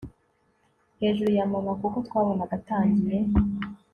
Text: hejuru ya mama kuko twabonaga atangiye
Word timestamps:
hejuru 0.99 1.29
ya 1.37 1.45
mama 1.51 1.71
kuko 1.81 1.97
twabonaga 2.07 2.53
atangiye 2.59 3.17